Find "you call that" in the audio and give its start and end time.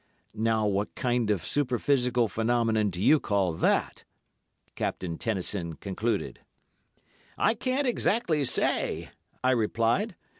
3.03-4.03